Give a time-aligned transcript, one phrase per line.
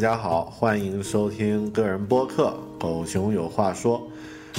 [0.00, 4.00] 大家好，欢迎收听个人播客《狗熊有话说》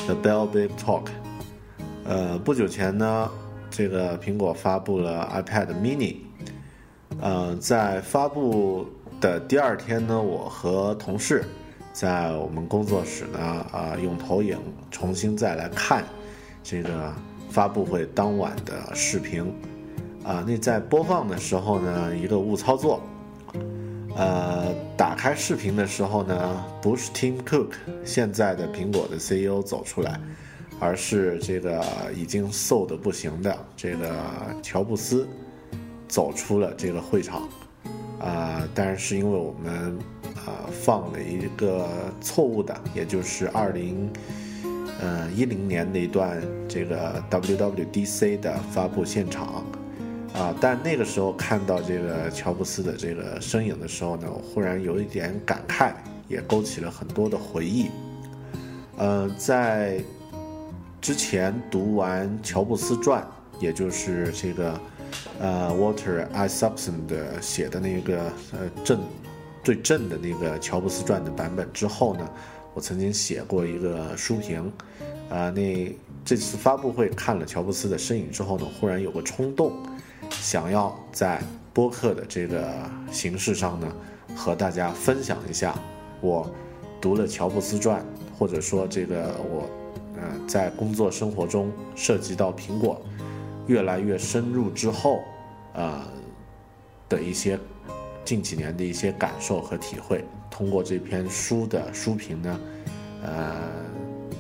[0.06, 1.08] The Bell Big Talk。
[2.06, 3.28] 呃，不久前呢，
[3.72, 6.18] 这个苹果发布了 iPad Mini。
[7.20, 8.86] 呃，在发布
[9.20, 11.44] 的第二天呢，我和同事
[11.92, 13.40] 在我们工作室呢，
[13.72, 14.60] 啊、用投影
[14.92, 16.04] 重新再来看
[16.62, 17.12] 这个
[17.50, 19.52] 发布会当晚的视频。
[20.24, 23.02] 啊、那在播放的时候呢，一个误操作。
[24.16, 27.70] 呃，打开视频的时候呢，不是 Tim Cook
[28.04, 30.20] 现在的苹果的 CEO 走出来，
[30.80, 31.84] 而是这个
[32.16, 34.10] 已经瘦的不行的这个
[34.62, 35.28] 乔布斯
[36.08, 37.48] 走出了这个会场。
[38.20, 39.98] 啊、但是因为我们
[40.46, 41.88] 啊、放了一个
[42.22, 44.12] 错误的，也就是二零
[45.00, 49.66] 呃一零年那一段这个 WWDC 的发布现场。
[50.34, 55.94] 啊，但那个时候看到这个乔布斯的这个身影的时候呢，我忽然有一点感慨，
[56.28, 57.90] 也勾起了很多的回忆。
[58.98, 60.02] 呃，在
[61.02, 63.22] 之前读完《乔布斯传》，
[63.60, 64.80] 也就是这个
[65.40, 69.02] 呃 Walter Isaacson 的写的那个呃正
[69.64, 72.30] 最正的那个《乔布斯传》的版本之后呢，
[72.74, 74.72] 我曾经写过一个书评。
[75.30, 79.74] 啊、那这次发布会看了乔布斯的身影之后呢，忽然有个冲动。
[80.42, 81.40] 想要在
[81.72, 82.74] 播客的这个
[83.12, 83.88] 形式上呢，
[84.36, 85.76] 和大家分享一下
[86.20, 86.50] 我
[87.00, 88.02] 读了《乔布斯传》，
[88.38, 89.70] 或者说这个我
[90.16, 93.00] 呃在工作生活中涉及到苹果
[93.68, 95.20] 越来越深入之后，
[95.74, 96.02] 呃
[97.08, 97.58] 的一些
[98.26, 102.60] 近几年的一些感受和体会，通过这篇书的书评呢，
[103.24, 103.70] 呃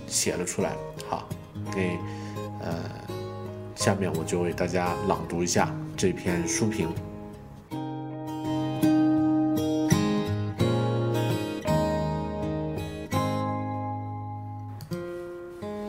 [0.08, 0.74] 写了出来。
[1.08, 1.30] 好，
[1.72, 1.96] 给
[2.60, 3.21] 呃。
[3.82, 6.88] 下面我就为大家朗读一下这篇书评。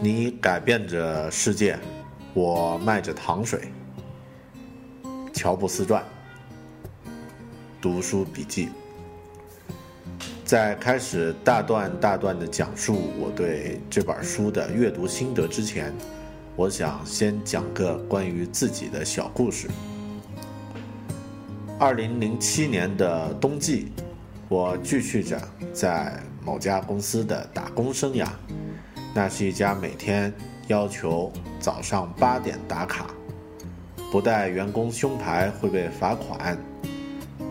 [0.01, 1.79] 你改变着世界，
[2.33, 3.71] 我卖着糖水。
[5.35, 6.03] 乔布斯传
[7.79, 8.71] 读书笔记。
[10.47, 15.93] 在开始大段大段的讲述我对这本书的阅读心得之前，
[16.55, 19.71] 我想先讲个关于自己的小故事。
[21.79, 23.91] 二零零七年的冬季，
[24.51, 25.41] 我继续着
[25.73, 28.29] 在某家公司的打工生涯。
[29.15, 30.33] 那是一家每天
[30.67, 33.07] 要求早上八点打卡，
[34.11, 36.57] 不带员工胸牌会被罚款，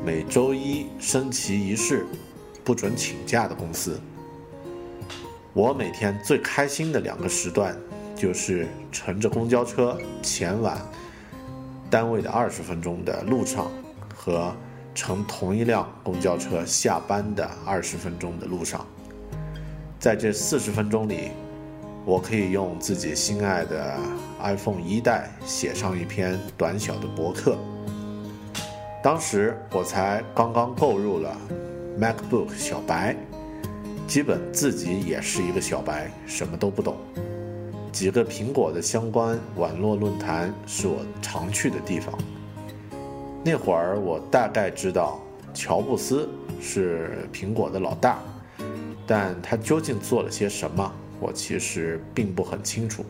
[0.05, 2.05] 每周一升旗仪式
[2.63, 3.99] 不准请假的公司。
[5.53, 7.75] 我每天最开心的两个时段。
[8.21, 10.77] 就是乘着公交车前往
[11.89, 13.65] 单位的二十分钟的路上，
[14.15, 14.55] 和
[14.93, 18.85] 乘同一辆公交车下班的二十分钟的路上。
[19.99, 21.31] 在这四十分钟里，
[22.05, 23.97] 我可以用自己心爱的
[24.39, 27.57] iPhone 一代写上一篇短小的博客。
[29.01, 31.35] 当时我才刚刚购入了
[31.99, 33.15] MacBook 小白，
[34.05, 36.95] 基本自己也是一个小白，什么都不懂。
[37.91, 42.17] 几个苹果的相关网络论坛是我常去的地方。
[43.43, 45.19] 那会儿我大概知道
[45.53, 46.29] 乔布斯
[46.61, 48.19] 是苹果的老大，
[49.05, 53.03] 但他究竟做了些什么，我其实并不很清楚。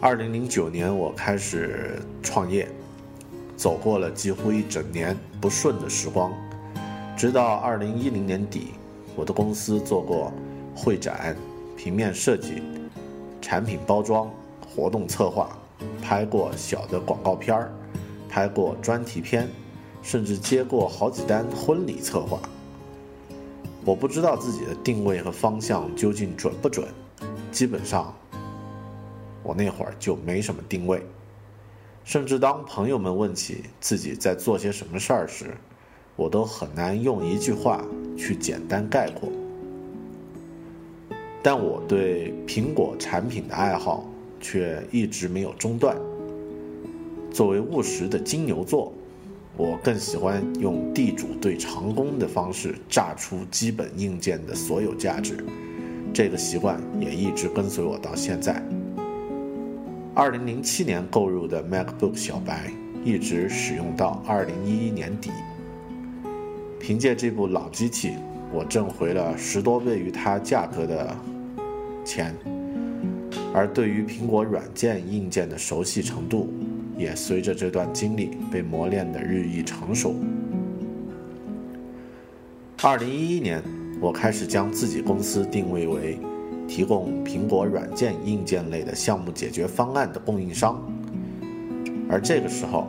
[0.00, 2.68] 二零零九年我开始创业，
[3.56, 6.32] 走过了几乎一整年不顺的时光，
[7.16, 8.68] 直到二零一零年底，
[9.16, 10.32] 我的公司做过
[10.74, 11.36] 会展。
[11.84, 12.62] 平面设计、
[13.42, 14.30] 产品包装、
[14.66, 15.50] 活动策划，
[16.00, 17.70] 拍过小的广告片儿，
[18.26, 19.46] 拍过专题片，
[20.02, 22.40] 甚至接过好几单婚礼策划。
[23.84, 26.88] 我不知道自己的定位和方向究竟准不准，
[27.52, 28.16] 基本上，
[29.42, 31.04] 我那会儿就没什么定位。
[32.02, 35.54] 甚至当朋友们问起自己在做些什么事儿时，
[36.16, 37.84] 我都很难用一句话
[38.16, 39.28] 去简单概括。
[41.46, 44.10] 但我对苹果产品的爱好
[44.40, 45.94] 却一直没有中断。
[47.30, 48.90] 作为务实的金牛座，
[49.54, 55.44] 我更喜欢用地主对长工的方式榨出基本硬件的所有价值。
[56.14, 58.62] 这个习惯也一直跟随我到现在。
[60.14, 62.72] 二零零七年购入的 MacBook 小白，
[63.04, 65.30] 一直使用到二零一一年底。
[66.80, 68.12] 凭借这部老机器，
[68.50, 71.14] 我挣回了十多倍于它价格的。
[72.04, 72.34] 钱，
[73.52, 76.48] 而对于苹果软件硬件的熟悉程度，
[76.96, 80.14] 也随着这段经历被磨练的日益成熟。
[82.82, 83.62] 二零一一年，
[84.00, 86.18] 我开始将自己公司定位为
[86.68, 90.80] 提供苹果软件硬件类的项目解决方案的供应商，
[92.10, 92.86] 而这个时候，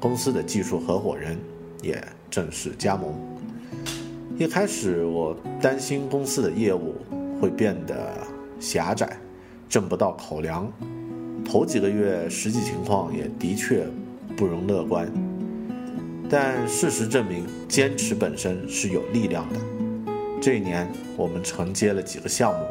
[0.00, 1.36] 公司的技术合伙人
[1.82, 3.14] 也正式加盟。
[4.38, 6.94] 一开始，我担心公司的业务。
[7.40, 8.18] 会变得
[8.58, 9.16] 狭窄，
[9.68, 10.70] 挣不到口粮。
[11.44, 13.86] 头几个月实际情况也的确
[14.36, 15.10] 不容乐观，
[16.28, 19.60] 但事实证明，坚持本身是有力量的。
[20.40, 22.66] 这一年，我们承接了几个项目，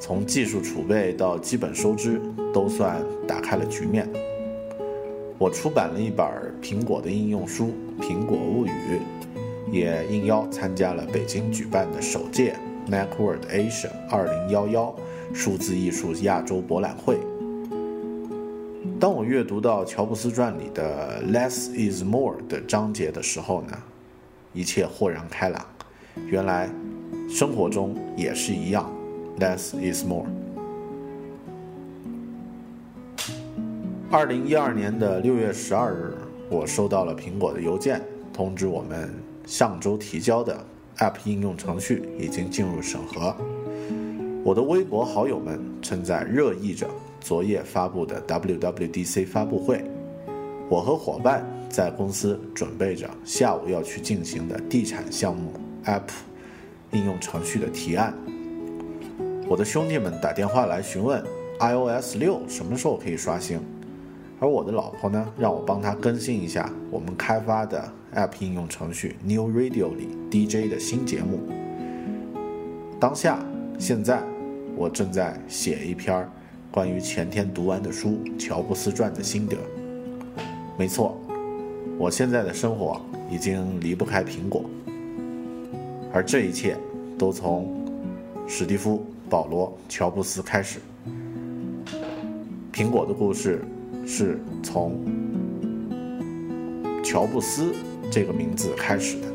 [0.00, 2.20] 从技术储备到基本收支，
[2.52, 4.08] 都算打开了局面。
[5.38, 6.26] 我出版了一本
[6.62, 7.70] 苹果的应用书
[8.02, 8.70] 《苹果物语》，
[9.70, 12.56] 也应邀参加了北京举办的首届。
[12.88, 14.94] MacWorld Asia 二零幺幺
[15.34, 17.18] 数字艺术亚洲博览会。
[18.98, 23.76] 当我阅读到乔布斯传里的 “Less is more” 的章节的时候呢，
[24.52, 25.66] 一切豁然开朗。
[26.28, 26.70] 原来
[27.28, 28.90] 生活中也是一样
[29.38, 30.24] ，“Less is more”。
[34.10, 36.16] 二零一二年的六月十二日，
[36.48, 38.00] 我收到了苹果的邮件，
[38.32, 39.12] 通知我们
[39.44, 40.64] 上周提交的。
[40.98, 43.34] App 应用程序已经进入审核。
[44.44, 46.88] 我的微博好友们正在热议着
[47.20, 49.84] 昨夜发布的 WWDC 发布会。
[50.68, 55.52] 我和伙伴在公司准备着下午要去进行的地产项目
[55.84, 56.10] App
[56.92, 58.14] 应用程序的提案。
[59.48, 61.22] 我的兄弟们打电话来询问
[61.60, 63.60] iOS 六什么时候可以刷新，
[64.38, 67.92] 而我的老婆呢，让我帮她更新一下我们开发的。
[68.14, 71.38] App 应用程序 New Radio 里 DJ 的新节目。
[72.98, 73.38] 当下，
[73.78, 74.22] 现在，
[74.74, 76.26] 我正在写一篇
[76.70, 79.58] 关于前天读完的书《乔布斯传》的心得。
[80.78, 81.20] 没错，
[81.98, 82.98] 我现在的生活
[83.30, 84.64] 已经离不开苹果，
[86.10, 86.74] 而这一切
[87.18, 87.84] 都从
[88.46, 90.80] 史蒂夫·保罗·乔布斯开始。
[92.72, 93.62] 苹果的故事
[94.06, 94.98] 是从
[97.04, 97.74] 乔布斯。
[98.08, 99.26] 这个名字开始的，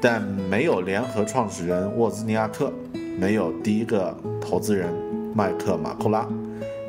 [0.00, 2.72] 但没有联合创始人沃兹尼亚克，
[3.18, 4.90] 没有第一个投资人
[5.34, 6.26] 麦克马库拉，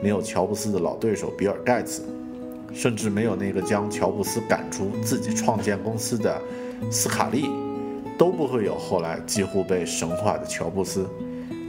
[0.01, 2.01] 没有乔布斯的老对手比尔盖茨，
[2.73, 6.41] 甚至没有那个将乔布斯赶出自己创建公司的
[6.89, 7.49] 斯卡利，
[8.17, 11.05] 都不会有后来几乎被神化的乔布斯，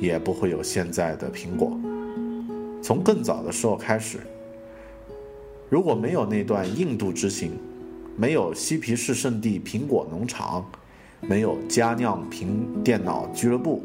[0.00, 1.76] 也不会有现在的苹果。
[2.90, 4.18] 从更早的时候开始，
[5.68, 7.52] 如果没有那段印度之行。
[8.16, 10.68] 没有嬉皮士圣地苹果农场，
[11.20, 13.84] 没有佳酿苹电脑俱乐部，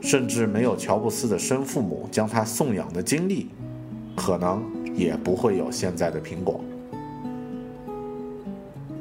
[0.00, 3.48] 甚至没有乔布斯的生父母将他送养的经历，
[4.16, 4.62] 可能
[4.94, 6.60] 也不会有现在的苹果。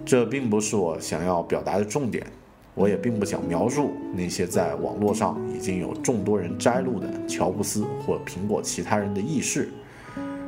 [0.04, 2.26] 这并不是我想要表达的重点，
[2.74, 9.70] 我也并不想描述那些在网络上已经有众多人摘录的乔布斯或苹果其他人的轶事。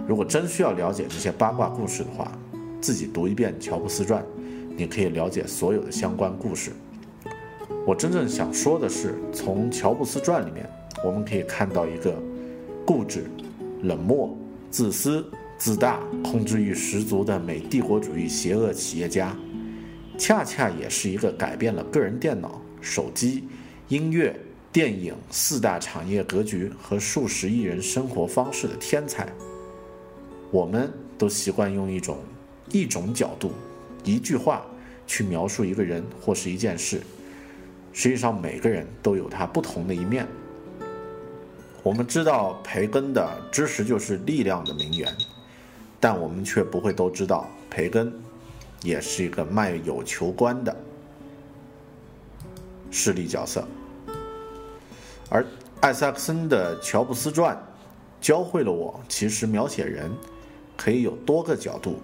[0.08, 2.32] 如果真需要了解这些八卦故事的话，
[2.82, 4.22] 自己读一遍《乔布斯传》，
[4.76, 6.72] 你可以了解所有的相关故事。
[7.86, 10.66] 我真正想说的是，从《乔布斯传》里面，
[11.06, 12.16] 我们可以看到一个
[12.86, 13.26] 固执、
[13.84, 14.36] 冷漠、
[14.70, 15.26] 自私、
[15.58, 19.36] 自大、控制欲十足的美帝国主义邪恶企业家，
[20.18, 23.48] 恰恰也是一个改变了个人电脑、手机、
[23.88, 24.40] 音乐、
[24.72, 29.28] 电影四大产业格局和数十亿人生活方式的天才。
[30.52, 32.18] 我们都习惯用一种。
[32.72, 33.52] 一种角度，
[34.04, 34.66] 一句话
[35.06, 37.02] 去描述一个人或是一件事，
[37.92, 40.26] 实际上每个人都有他不同的一面。
[41.84, 45.14] 我们知道培根的知识就是力量的名言，
[46.00, 48.12] 但我们却不会都知道培根
[48.84, 50.76] 也是一个卖有求官的
[52.92, 53.68] 势力角色。
[55.30, 55.44] 而
[55.82, 57.56] 艾萨克森的《乔布斯传》
[58.22, 60.12] 教会了我，其实描写人
[60.78, 62.00] 可以有多个角度。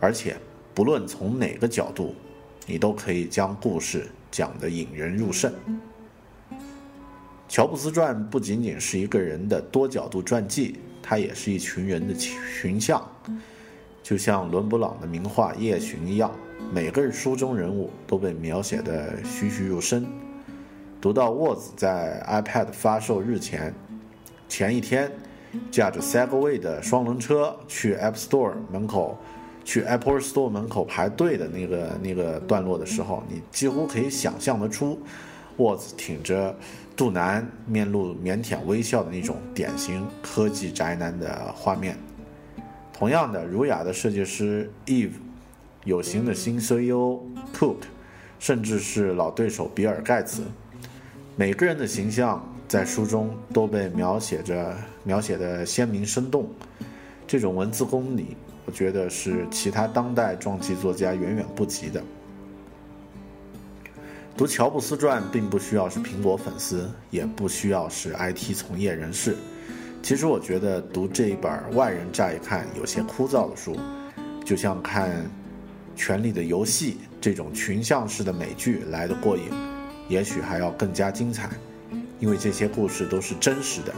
[0.00, 0.36] 而且，
[0.74, 2.14] 不论从哪个角度，
[2.66, 5.52] 你都可以将故事讲得引人入胜。
[7.48, 13.06] 乔布斯传不仅仅是一个人的多角度传记，它也是一群人的群像，
[14.02, 16.30] 就像伦勃朗的名画《夜巡》一样，
[16.72, 20.06] 每个书中人物都被描写得栩栩如生。
[21.00, 23.72] 读到沃兹在 iPad 发售日前
[24.48, 25.10] 前一天，
[25.70, 29.16] 驾着 Segway 的双轮车去 App Store 门口，
[29.64, 34.98] 去 Apple Store 门口排队的那个那个段落的时候，你几乎可以想象得出，
[35.56, 36.54] 沃兹挺着
[36.96, 41.96] 肚腩，面露腼腆微笑的那种典型科技宅男的画面。
[43.02, 45.10] 同样的，儒雅的设计师 Eve，
[45.82, 47.20] 有型的新 CEO
[47.52, 47.78] Cook，
[48.38, 50.44] 甚至是老对手比尔盖茨。
[51.34, 56.48] 每个人的形象在书中都被描写着，描写的鲜明生动。
[57.26, 62.00] 这种文字功底，我觉得是其他当代传记作家远远不及的。
[64.36, 69.36] 读乔布斯传并不需要是苹果粉丝，也不需要是 IT 从业人士。
[70.02, 73.78] 其实我觉得读这一本外人乍一看有些枯燥的书，
[74.44, 75.10] 就像看
[75.94, 79.44] 《权力的游戏》这种群像式的美剧来的过瘾。
[80.08, 81.48] 也许还要更加精彩，
[82.18, 83.94] 因为这些故事都是真实的。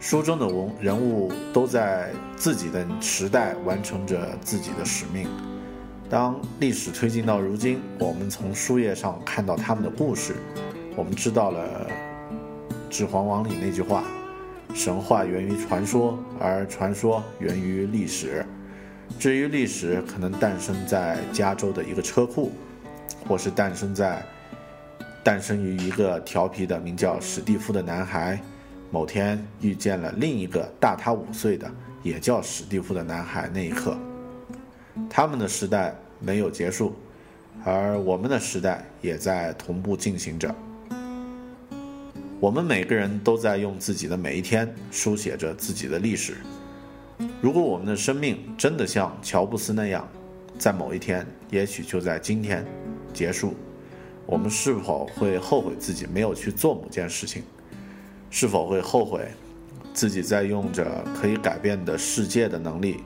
[0.00, 5.28] 书中的文人物都在自己的时代完成着自己的使命。
[6.10, 10.34] 当历史推进到如今，我们从书页上看到他们的故事，
[10.96, 11.86] 我们知道了
[12.92, 14.04] 《指环王》里那句话
[14.74, 18.44] ：“神话源于传说，而传说源于历史。”
[19.18, 22.52] 至于历史，可能诞生在加州的一个车库，
[23.26, 24.22] 或是诞生在……
[25.24, 28.40] 诞生于一个调皮的名叫史蒂夫的男孩，
[28.90, 31.70] 某天遇见了另一个大他五岁的
[32.02, 33.50] 也叫史蒂夫的男孩。
[33.52, 33.98] 那一刻，
[35.10, 36.94] 他们的时代没有结束，
[37.64, 40.54] 而我们的时代也在同步进行着。
[42.40, 46.36] 我们每个人都在用自己的每一天书写着自己的历史。
[47.40, 50.08] 如果我们的生命真的像乔布斯那样，
[50.56, 52.64] 在某一天，也许就在今天
[53.12, 53.54] 结束。
[54.24, 57.42] 我们是否会后悔自己没有去做某件事情？
[58.30, 59.26] 是否会后悔
[59.92, 62.98] 自己在用着可以改变的世界的能力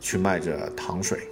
[0.00, 1.28] 去卖着糖水？